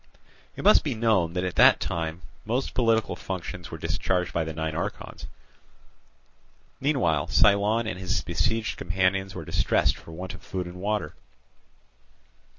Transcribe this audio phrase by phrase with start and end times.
[0.55, 4.51] It must be known that at that time most political functions were discharged by the
[4.51, 5.27] nine archons.
[6.79, 11.13] Meanwhile Cylon and his besieged companions were distressed for want of food and water.